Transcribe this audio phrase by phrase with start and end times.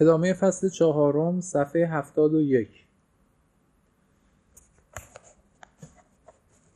[0.00, 2.68] ادامه فصل چهارم صفحه هفتاد و یک.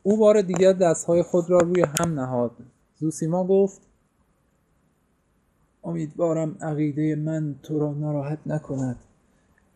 [0.03, 2.51] او بار دیگر دستهای خود را روی هم نهاد.
[2.99, 3.81] زوسیما گفت
[5.83, 8.99] امیدوارم عقیده من تو را ناراحت نکند.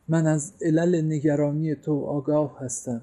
[0.08, 3.02] من از علل نگرانی تو آگاه هستم.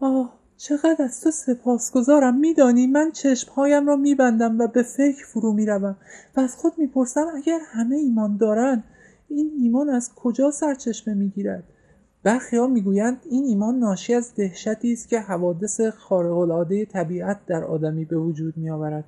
[0.00, 2.38] آه چقدر از تو سپاسگزارم.
[2.38, 5.96] میدانی من چشمهایم را میبندم و به فکر فرو می‌روم
[6.36, 8.84] و از خود می‌پرسم اگر همه ایمان دارند
[9.28, 11.64] این ایمان از کجا سرچشمه می‌گیرد؟
[12.22, 18.16] برخیها می‌گویند این ایمان ناشی از دهشتی است که حوادث خارقالعاده طبیعت در آدمی به
[18.16, 19.04] وجود میآورد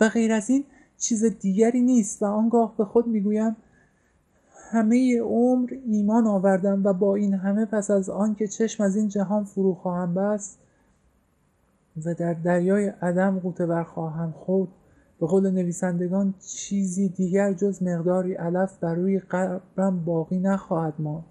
[0.00, 0.64] و غیر از این
[0.98, 3.56] چیز دیگری نیست و آنگاه به خود می‌گویم
[4.70, 9.08] همه عمر ایمان آوردم و با این همه پس از آن که چشم از این
[9.08, 10.58] جهان فرو خواهم بست
[12.06, 14.68] و در دریای عدم غوطه خواهم خورد.
[15.20, 21.24] به قول نویسندگان چیزی دیگر جز مقداری علف بر روی قبرم باقی نخواهد ماند.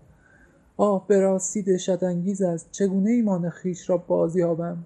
[0.77, 2.71] آه به راستی دهشت انگیز است.
[2.71, 4.77] چگونه ایمان خیش را بازیابم؟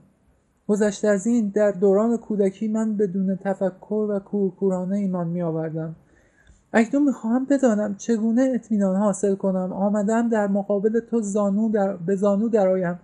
[0.67, 5.95] گذشته از این در دوران کودکی من بدون تفکر و کورکورانه ایمان می آوردم
[6.73, 9.73] اکنون می‌خواهم بدانم چگونه اطمینان حاصل کنم.
[9.73, 11.97] آمدم در مقابل تو زانو در...
[11.97, 12.99] به زانو درآیم.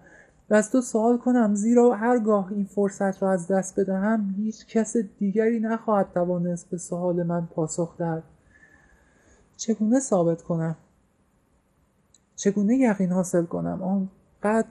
[0.50, 4.98] و از تو سوال کنم زیرا هرگاه این فرصت را از دست بدهم هیچ کس
[4.98, 8.24] دیگری نخواهد توانست به سوال من پاسخ دهد.
[9.58, 10.76] چگونه ثابت کنم؟
[12.36, 14.68] چگونه یقین حاصل کنم؟ آنقدر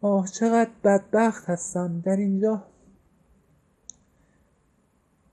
[0.00, 2.00] آه چقدر بدبخت هستم.
[2.00, 2.62] در اینجا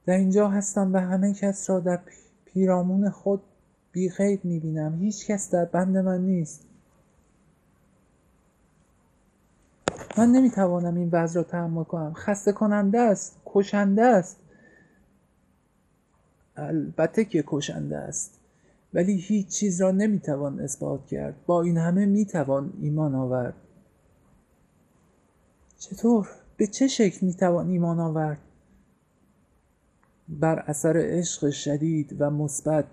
[0.06, 2.00] در اینجا هستم و همه کس را در
[2.46, 3.42] پیرامون خود
[3.92, 5.00] بی می می‌بینم.
[5.00, 6.69] هیچ کس در بند من نیست.
[10.20, 12.14] من نمی‌توانم این وضع را تحمل کنم.
[12.14, 14.38] خسته کننده است کشنده است.
[16.56, 18.40] البته که کشنده است.
[18.94, 21.36] ولی هیچ چیز را نمی‌توان اثبات کرد.
[21.46, 23.54] با این همه می‌توان ایمان آورد.
[25.78, 28.38] چطور؟ به چه شکل می‌توان ایمان آورد؟
[30.30, 32.86] بر اثر عشق شدید و مثبت.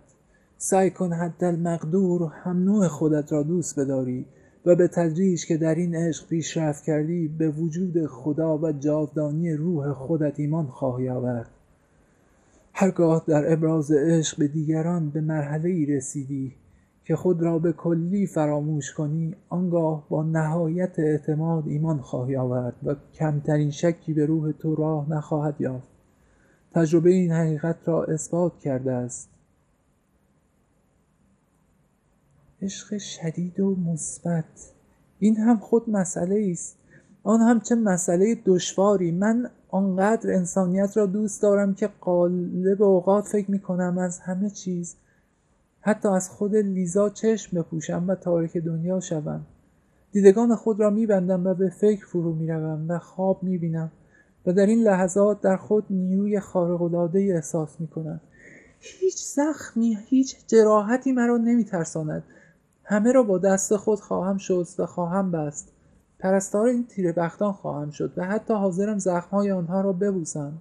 [0.59, 4.27] سعی کن حد المقدور هم نوع خودت را دوست بداری.
[4.67, 9.93] و به تدریج که در این عشق پیشرفت کردی به وجود خدا و جاودانی روح
[9.93, 11.51] خودت ایمان خواهی آورد.
[12.73, 16.53] هرگاه در ابراز عشق به دیگران به مرحله ای رسیدی
[17.05, 22.95] که خود را به کلی فراموش کنی آنگاه با نهایت اعتماد ایمان خواهی آورد و
[23.15, 25.89] کمترین شکی به روح تو راه نخواهد یافت.
[26.75, 29.36] تجربه این حقیقت را اثبات کرده است.
[32.63, 34.73] عشق شدید و مثبت.
[35.19, 36.77] این هم خود مسئله است
[37.23, 39.11] آن هم چه مسئله دشواری.
[39.11, 44.97] من آنقدر انسانیت را دوست دارم که قالب اوقات فکر می کنم از همه چیز
[45.81, 49.47] حتی از خود لیزا چشم بپوشم و تاریک دنیا شوم.
[50.13, 53.93] دیدگان خود را میبندم و به فکر فرو می‌روم و خواب می‌بینم
[54.47, 58.21] و در این لحظات در خود نیروی خارق‌العاده احساس می‌کنم.
[58.81, 62.23] هیچ زخمی هیچ جراحتی مرا نمیترساند.
[62.89, 65.73] همه را با دست خود خواهم شست و خواهم بست.
[66.19, 70.53] پرستار این تیره بختان خواهم شد و حتی حاضرم زخمهای آنها را ببوسم.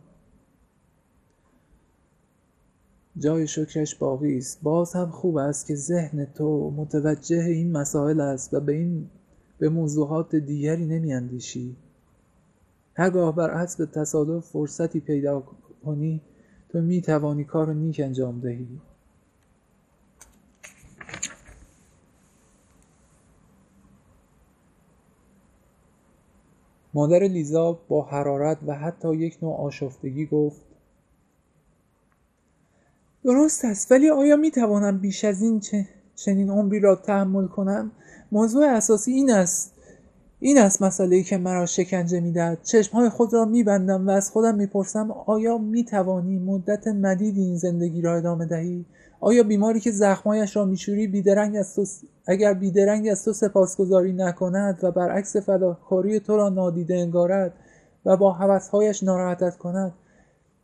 [3.18, 4.60] جای شکرش باقی است.
[4.64, 9.10] باز هم خوب است که ذهن تو متوجه این مسائل است و به این
[9.60, 11.76] به موضوعات دیگری نمیاندیشی.
[12.94, 15.44] هرگاه بر حسب تصادف فرصتی پیدا
[15.86, 16.22] کنی
[16.70, 18.68] تو می توانی کار نیک انجام دهی.
[26.96, 30.62] مادر لیزا با حرارت و حتی یک نوع آشفتگی گفت
[33.24, 35.62] درست است ولی آیا می توانم بیش از این
[36.16, 37.92] چنین عمری را تحمل کنم؟
[38.32, 39.74] موضوع اساسی این است.
[40.40, 45.12] این است مسئله که مرا شکنجه می‌دهد چشمهای خود را میبندم و از خودم می‌پرسم
[45.12, 48.86] آیا می‌توانی مدت مدیدی این زندگی را ادامه دهی؟
[49.20, 51.86] آیا بیماری که زخمایش را میشوری بیدرنگ از تو
[52.26, 57.54] اگر بیدرنگ از تو سپاسگزاری نکند و برعکس فداکاری تو را نادیده انگارد
[58.06, 59.94] و با هوسهایش ناراحتت کند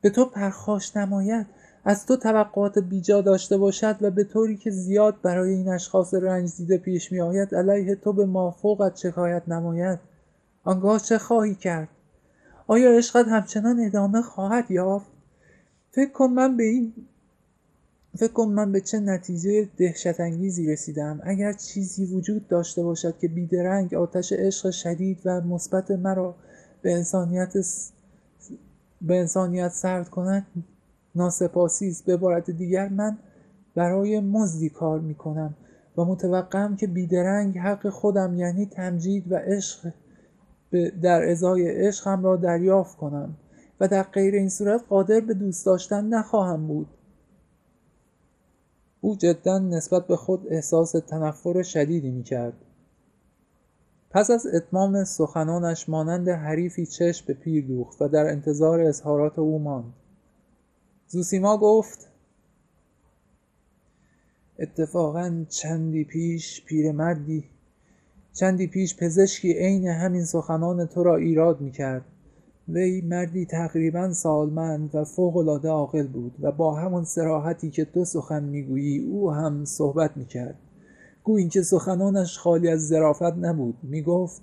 [0.01, 1.47] به تو پرخاش نماید.
[1.85, 6.55] از تو توقعات بیجا داشته باشد و به طوری که زیاد برای این اشخاص رنج
[6.57, 9.99] دیده پیش می آید علیه تو به مافوقت شکایت نماید.
[10.63, 11.87] آنگاه چه خواهی کرد؟
[12.67, 15.11] آیا عشقت همچنان ادامه خواهد یافت؟
[15.91, 16.93] فکر کن من به این
[18.15, 21.19] فکر کن من به چه نتیجه دهشت انگیزی رسیدم.
[21.23, 26.35] اگر چیزی وجود داشته باشد که بیدرنگ آتش عشق شدید و مثبت مرا
[26.81, 27.53] به انسانیت
[29.01, 30.45] به انسانیت سرد کند
[31.15, 32.05] ناسپاسی است.
[32.05, 33.17] به عبارت دیگر من
[33.75, 35.55] برای مزدی کار می‌کنم
[35.97, 39.91] و متوقعم که بیدرنگ حق خودم یعنی تمجید و عشق
[41.01, 43.35] در ازای عشقم را دریافت کنم
[43.79, 46.87] و در غیر این صورت قادر به دوست داشتن نخواهم بود.
[49.01, 52.53] او جدا نسبت به خود احساس تنفر شدیدی می کرد.
[54.09, 59.59] پس از اتمام سخنانش مانند حریفی چشم به پیر دوخت و در انتظار اظهارات او
[59.59, 59.93] ماند.
[61.07, 62.07] زوسیما گفت
[64.59, 67.43] اتفاقا چندی پیش پیرمردی
[68.33, 72.05] چندی پیش پزشکی عین همین سخنان تو را ایراد می کرد
[72.73, 78.43] وی مردی تقریبا سالمند و فوقالعاده عاقل بود و با همون سراحتی که تو سخن
[78.43, 80.55] می‌گویی او هم صحبت می‌کرد.
[81.23, 84.41] گویی که سخنانش خالی از ظرافت نبود می‌گفت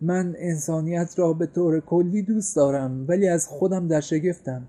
[0.00, 4.62] من انسانیت را به طور کلی دوست دارم ولی از خودم در شگفتم.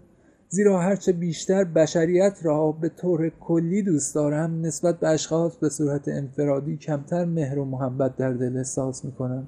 [0.49, 6.07] زیرا هرچه بیشتر بشریت را به طور کلی دوست دارم نسبت به اشخاص به صورت
[6.07, 9.47] انفرادی کمتر مهر و محبت در دل احساس می‌کنم.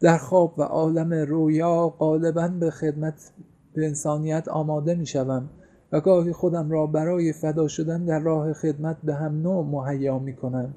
[0.00, 3.32] در خواب و عالم رویا غالبا به خدمت
[3.74, 5.50] به انسانیت آماده می شوم
[5.92, 10.36] و گاهی خودم را برای فدا شدن در راه خدمت به هم نوع مهیا می
[10.36, 10.74] کنم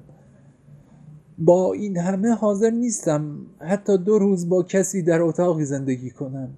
[1.40, 6.48] با این همه حاضر نیستم حتی دو روز با کسی در اتاقی زندگی کنم.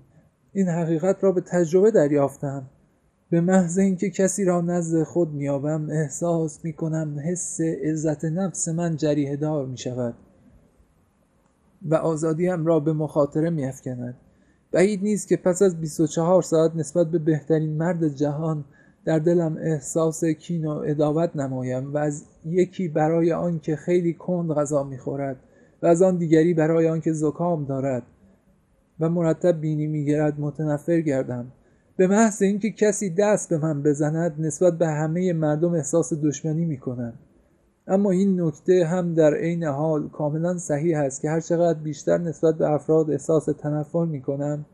[0.53, 2.63] این حقیقت را به تجربه دریافتم.
[3.31, 8.97] به محض اینکه کسی را نزد خود میابم احساس می کنم حس عزت نفس من
[8.97, 10.15] جریه دار می شود
[11.85, 14.15] و آزادیم را به مخاطره می افکند.
[14.73, 18.65] بعید نیست که پس از 24 ساعت نسبت به بهترین مرد جهان
[19.05, 24.83] در دلم احساس کین و اداوت نمایم و از یکی برای آنکه خیلی کند غذا
[24.85, 25.37] می‌خورد
[25.83, 28.03] و از آن دیگری برای آنکه زکام دارد
[29.01, 31.53] و مرتب بینی می‌گیرد متنفر گردم
[31.97, 37.13] به محض اینکه کسی دست به من بزند نسبت به همه مردم احساس دشمنی می‌کنم
[37.87, 42.71] اما این نکته هم در عین حال کاملا صحیح است که هرچقدر بیشتر نسبت به
[42.71, 44.65] افراد احساس تنفر می کنم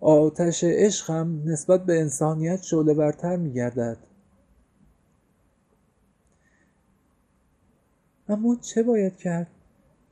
[0.00, 3.96] آتش عشقم نسبت به انسانیت شعله برتر می گردد
[8.28, 9.46] اما چه باید کرد؟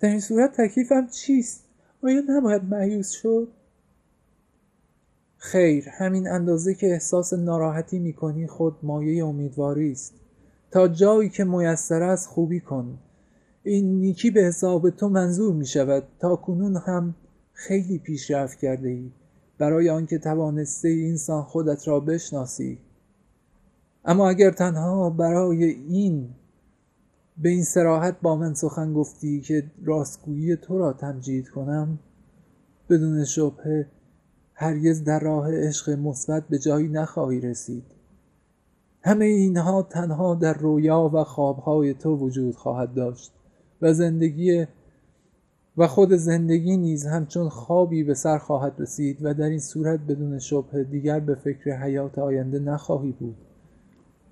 [0.00, 1.64] در این صورت تکلیفم چیست؟
[2.02, 3.48] آیا نباید معیوس شد؟
[5.36, 10.14] خیر همین اندازه که احساس ناراحتی می کنی خود مایه امیدواری است
[10.70, 12.98] تا جایی که میسر است خوبی کن.
[13.62, 16.02] این نیکی به حساب تو منظور می شود.
[16.18, 17.14] تا کنون هم
[17.52, 19.10] خیلی پیشرفت کرده ای.
[19.58, 22.78] برای آنکه توانسته انسان خودت را بشناسی.
[24.04, 26.28] اما اگر تنها برای این
[27.38, 31.98] به این سراحت با من سخن گفتی که راستگویی تو را تمجید کنم
[32.90, 33.86] بدون شبهه
[34.54, 37.84] هرگز در راه عشق مثبت به جایی نخواهی رسید.
[39.02, 43.32] همه اینها تنها در رویا و خوابهای تو وجود خواهد داشت
[43.82, 44.66] و زندگی
[45.76, 50.38] و خود زندگی نیز همچون خوابی به سر خواهد رسید و در این صورت بدون
[50.38, 53.36] شبه دیگر به فکر حیات آینده نخواهی بود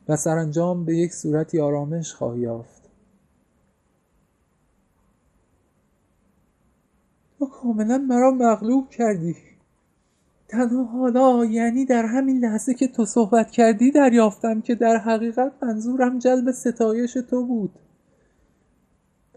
[0.08, 2.82] و سرانجام به یک صورتی آرامش خواهی یافت.
[7.38, 9.36] تو کاملا مرا مغلوب کردی.
[10.48, 16.18] تنها حالا یعنی در همین لحظه که تو صحبت کردی دریافتم که در حقیقت منظورم
[16.18, 17.78] جلب ستایش تو بود.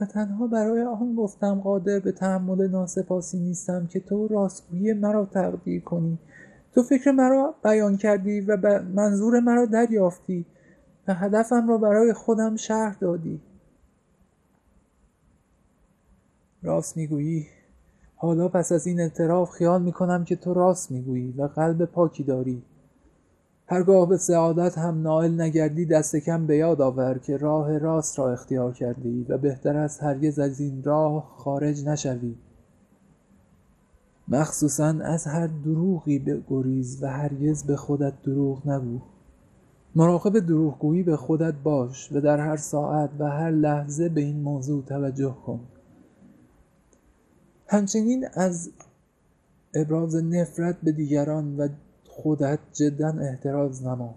[0.01, 5.81] و تنها برای آن گفتم قادر به تحمل ناسپاسی نیستم که تو راستگویی مرا تقدیر
[5.81, 6.19] کنی.
[6.75, 10.45] تو فکر مرا بیان کردی و منظور مرا دریافتی
[11.07, 13.41] و هدفم را برای خودم شهر دادی.
[16.63, 17.47] راست می‌گویی؟
[18.21, 22.63] حالا پس از این اعتراف خیال می‌کنم که تو راست می‌گویی و قلب پاکی داری.
[23.67, 28.31] هرگاه به سعادت هم نائل نگردی دست کم به یاد آور که راه راست را
[28.31, 32.35] اختیار کردی و بهتر است هرگز از این راه خارج نشوی.
[34.27, 38.99] مخصوصا از هر دروغی بگریز و هرگز به خودت دروغ نگو.
[39.95, 44.83] مراقب دروغگویی به خودت باش و در هر ساعت و هر لحظه به این موضوع
[44.83, 45.59] توجه کن.
[47.71, 48.69] همچنین از
[49.73, 51.67] ابراز نفرت به دیگران و
[52.07, 54.15] خودت جدا احتراز نما.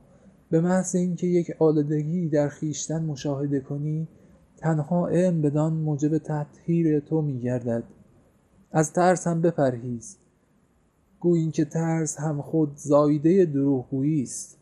[0.51, 4.09] به محض اینکه یک آلودگی در خیشتن مشاهده کنی
[4.57, 7.83] تنها علم بدان موجب تطهیر تو میگردد.
[8.73, 10.17] از ترس هم بپرهیز.
[11.21, 14.59] گویی که ترس هم خود زایده دروغگویی است.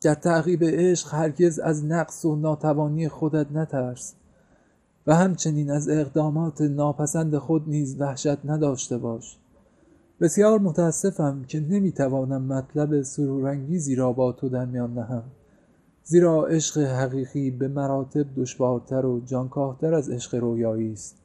[0.00, 4.14] در تعقیب عشق هرگز از نقص و ناتوانی خودت نترس.
[5.06, 9.38] و همچنین از اقدامات ناپسند خود نیز وحشت نداشته باش.
[10.20, 15.22] بسیار متاسفم که نمی‌توانم مطلب سرورانگیزی را با تو در میان نهم
[16.04, 21.16] زیرا عشق حقیقی به مراتب دشوارتر و جانکاهتر از عشق رویایی است.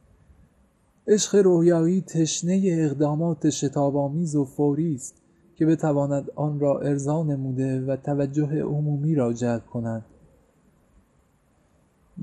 [1.08, 5.16] عشق رویایی تشنه اقدامات شتابآمیز و فوری است
[5.56, 10.06] که بتواند آن را ارضا نموده و توجه عمومی را جلب کند.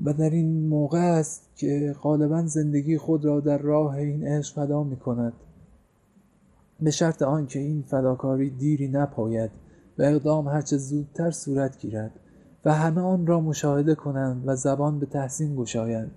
[0.03, 4.83] و در این موقع است که غالبا زندگی خود را در راه این عشق فدا
[4.83, 5.33] می کند
[6.79, 9.51] به شرط آنکه این فداکاری دیری نپاید
[9.97, 12.11] و اقدام هرچه زودتر صورت گیرد
[12.65, 16.11] و همه آن را مشاهده کنند و زبان به تحسین گشایند.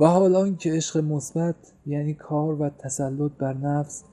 [0.00, 1.54] و حالا که عشق مثبت
[1.86, 4.04] یعنی کار و تسلط بر نفس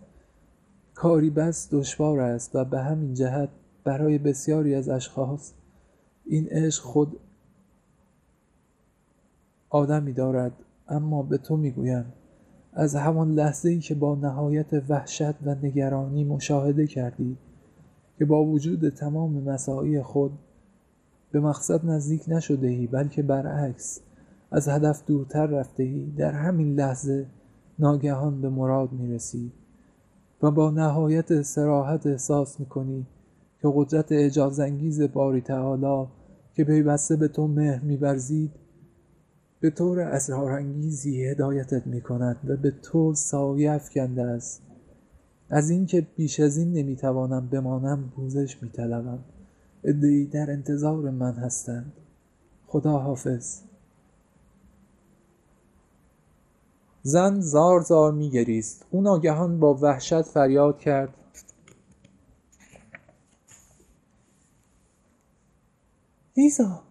[0.96, 3.50] کاری بس دشوار است و به همین جهت
[3.84, 5.52] برای بسیاری از اشخاص
[6.26, 7.20] این عشق خود
[9.72, 10.52] آدمی دارد
[10.88, 12.06] اما به تو می‌گویم.
[12.74, 17.38] از همان لحظه ای که با نهایت وحشت و نگرانی مشاهده کردی
[18.18, 20.32] که با وجود تمام مساعی خود
[21.32, 24.02] به مقصد نزدیک نشده ای بلکه برعکس
[24.52, 27.26] از هدف دورتر رفته ای در همین لحظه
[27.80, 29.52] ناگهان به مراد می‌رسی
[30.42, 33.06] و با نهایت سراحت احساس می‌کنی
[33.62, 36.08] که قدرت اعجازانگیز باری تعالی
[36.56, 38.61] که پیوسته به تو مهر میورزید
[39.62, 44.62] به طور اسرارانگیزی هدایتت می کند و به تو سایه افکنده است.
[45.50, 49.20] از اینکه بیش از این نمی‌توانم بمانم پوزش میطلبم.
[49.84, 51.94] ادعی در انتظار من هستند.
[52.68, 53.60] خدا حافظ.
[57.04, 58.86] زن زار زار میگریست.
[58.92, 61.14] او ناگهان با وحشت فریاد کرد.
[66.38, 66.84] لیزا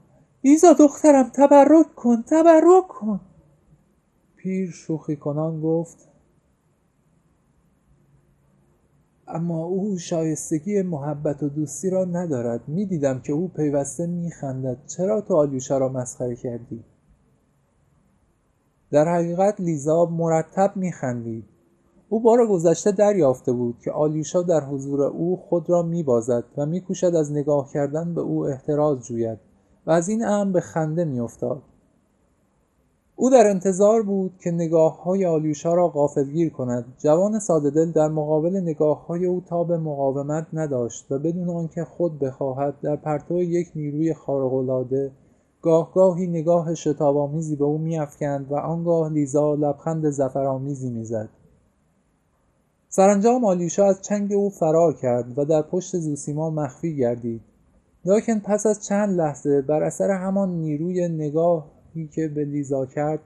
[0.44, 3.20] لیزا دخترم تبرک کن تبرک کن.
[4.36, 6.08] پیر شوخی کنان گفت
[9.28, 12.68] اما او شایستگی محبت و دوستی را ندارد.
[12.68, 14.78] می‌دیدم که او پیوسته میخندد.
[14.86, 16.84] چرا تو آلیوشا را مسخره کردی؟
[18.90, 21.44] در حقیقت لیزا مرتب میخندید.
[22.08, 27.14] او بار گذشته دریافته بود که آلیوشا در حضور او خود را میبازد و میکوشد
[27.14, 29.49] از نگاه کردن به او احتراز جوید.
[29.86, 31.62] و از این امر به خنده میافتاد.
[33.16, 36.84] او در انتظار بود که نگاه های آلیوشا را غافلگیر کند.
[36.98, 42.18] جوان ساده دل در مقابل نگاه های او تاب مقاومت نداشت و بدون آنکه خود
[42.18, 45.10] بخواهد در پرتو یک نیروی خارق‌العاده
[45.62, 51.28] گاه گاهی نگاه شتابآمیزی به او میافکند و آنگاه لیزا لبخند زفرآمیزی می‌زد.
[52.88, 57.40] سرانجام آلیوشا از چنگ او فرار کرد و در پشت زوسیما مخفی گردید.
[58.04, 63.20] لاکن پس از چند لحظه بر اثر همان نیروی نگاهی که به لیزا کرد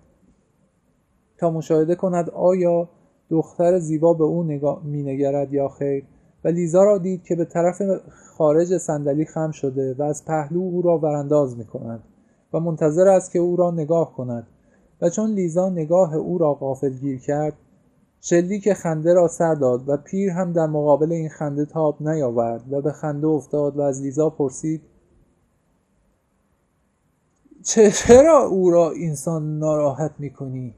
[1.39, 2.89] تا مشاهده کند آیا
[3.31, 4.43] دختر زیبا به او
[4.85, 6.05] مینگرد یا خیر
[6.45, 7.83] و لیزا را دید که به طرف
[8.37, 12.01] خارج صندلی خم شده و از پهلو او را ورانداز می کند
[12.53, 14.47] و منتظر است که او را نگاه کند
[15.03, 17.55] و چون لیزا نگاه او را غافلگیر کرد
[18.63, 22.81] که خنده را سر داد و پیر هم در مقابل این خنده تاب نیاورد و
[22.81, 24.83] به خنده افتاد و از لیزا پرسید
[27.63, 30.75] چرا او را اینسان ناراحت می‌کنی؟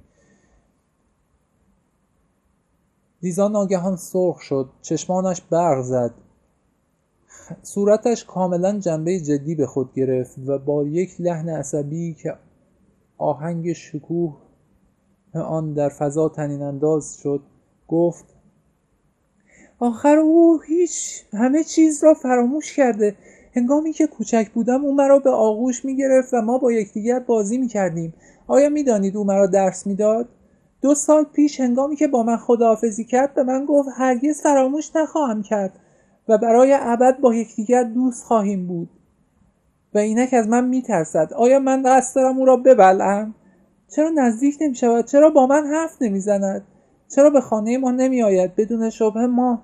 [3.22, 6.14] لیزا ناگهان سرخ شد چشمانش برق زد.
[7.62, 12.34] صورتش کاملا جنبه جدی به خود گرفت و با یک لحن عصبی که
[13.18, 14.45] آهنگ شکوه
[15.34, 17.40] آن در فضا تنین انداز شد.
[17.88, 18.24] گفت
[19.78, 23.16] آخر او هیچ همه چیز را فراموش کرده.
[23.56, 27.58] هنگامی که کوچک بودم او مرا به آغوش می گرفت و ما با یکدیگر بازی
[27.58, 28.14] می کردیم
[28.46, 30.28] آیا می دانید او مرا درس می‌داد؟
[30.82, 35.42] دو سال پیش هنگامی که با من خداحافظی کرد به من گفت هرگز فراموش نخواهم
[35.42, 35.78] کرد
[36.28, 38.88] و برای ابد با یکدیگر دوست خواهیم بود.
[39.94, 41.32] و اینک از من میترسد.
[41.32, 43.34] آیا من قصد دارم او را ببلم
[43.88, 46.64] چرا نزدیک نمی شود چرا با من حرف نمی‌زند؟
[47.08, 49.62] چرا به خانه ما نمی آید بدون شبه ما.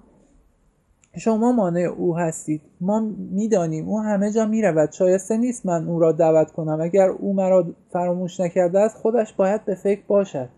[1.19, 2.61] شما مانع او هستید.
[2.81, 3.01] ما
[3.31, 3.89] می‌دانیم.
[3.89, 6.81] او همه جا می رود شایسته نیست من او را دعوت کنم.
[6.81, 10.49] اگر او مرا فراموش نکرده است خودش باید به فکر باشد.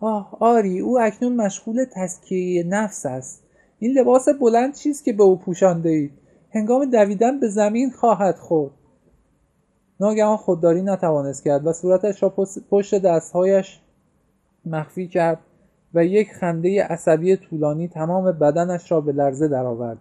[0.00, 3.42] آه آری او اکنون مشغول تسکیه نفس است.
[3.78, 6.12] این لباس بلند چیست که به او پوشانده اید؟
[6.50, 8.72] هنگام دویدن به زمین خواهد خورد.
[10.00, 12.34] ناگهان خودداری نتوانست کرد و صورتش را
[12.70, 13.80] پشت دستهایش
[14.66, 15.38] مخفی کرد
[15.94, 19.98] و یک خنده عصبی طولانی تمام بدنش را به لرزه درآورد.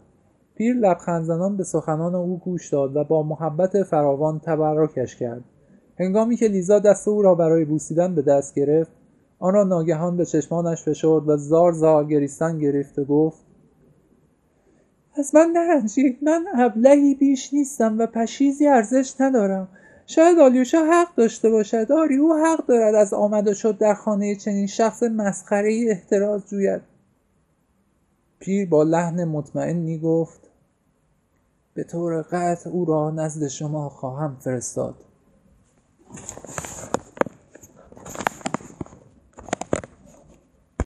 [0.56, 5.44] پیر لبخند زنان به سخنان او گوش داد و با محبت فراوان تبرکش کرد.
[6.00, 8.92] هنگامی که لیزا دست او را برای بوسیدن به دست گرفت
[9.40, 13.46] آن را ناگهان به چشمانش فشرد و زار زار گریستن گرفت و گفت
[15.18, 19.68] از من نرنجید من ابلهی بیش نیستم و پشیزی ارزش ندارم.
[20.08, 21.92] شاید آلیوشا حق داشته باشد.
[21.92, 26.50] آری او حق دارد از آمد و شد در خانه چنین شخص مسخره ای احتراز
[26.50, 26.82] جوید.
[28.40, 30.40] پیر با لحن مطمئنی گفت
[31.74, 34.96] به طور قطع او را نزد شما خواهم فرستاد.